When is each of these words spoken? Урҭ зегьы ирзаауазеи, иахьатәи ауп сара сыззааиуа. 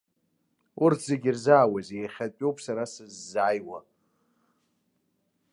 Урҭ 0.83 0.99
зегьы 1.09 1.29
ирзаауазеи, 1.31 2.01
иахьатәи 2.03 2.45
ауп 2.45 2.57
сара 2.65 2.83
сыззааиуа. 2.91 3.79